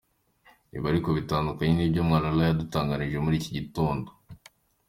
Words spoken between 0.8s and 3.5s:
ariko bitandukanye n’ibyo Mwalala yadutangarije muri